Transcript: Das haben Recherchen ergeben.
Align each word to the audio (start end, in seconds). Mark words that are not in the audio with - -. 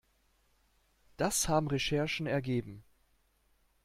Das 1.17 1.47
haben 1.47 1.67
Recherchen 1.67 2.25
ergeben. 2.25 2.83